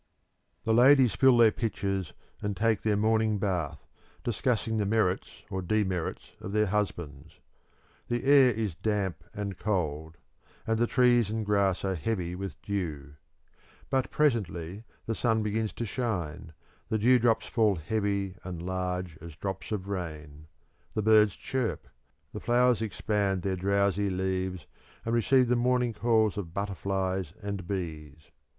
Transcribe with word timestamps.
The 0.63 0.73
ladies 0.73 1.13
fill 1.13 1.37
their 1.37 1.51
pitchers 1.51 2.13
and 2.41 2.57
take 2.57 2.81
their 2.81 2.97
morning 2.97 3.37
bath, 3.37 3.85
discussing 4.23 4.77
the 4.77 4.85
merits 4.87 5.43
or 5.51 5.61
demerits 5.61 6.31
of 6.41 6.53
their 6.53 6.65
husbands. 6.65 7.39
The 8.07 8.23
air 8.25 8.49
is 8.49 8.73
damp 8.73 9.23
and 9.31 9.59
cold, 9.59 10.17
and 10.65 10.79
the 10.79 10.87
trees 10.87 11.29
and 11.29 11.45
grass 11.45 11.85
are 11.85 11.93
heavy 11.93 12.33
with 12.33 12.59
dew; 12.63 13.13
but 13.91 14.09
presently 14.09 14.85
the 15.05 15.13
sun 15.13 15.43
begins 15.43 15.71
to 15.73 15.85
shine, 15.85 16.53
the 16.89 16.97
dewdrops 16.97 17.45
fall 17.45 17.75
heavy 17.75 18.33
and 18.43 18.59
large 18.59 19.19
as 19.21 19.35
drops 19.35 19.71
of 19.71 19.87
rain; 19.87 20.47
the 20.95 21.03
birds 21.03 21.35
chirp; 21.35 21.87
the 22.33 22.39
flowers 22.39 22.81
expand 22.81 23.43
their 23.43 23.55
drowsy 23.55 24.09
leaves 24.09 24.65
and 25.05 25.13
receive 25.13 25.47
the 25.47 25.55
morning 25.55 25.93
calls 25.93 26.37
of 26.39 26.55
butterflies 26.55 27.33
and 27.43 27.67
bees. 27.67 28.31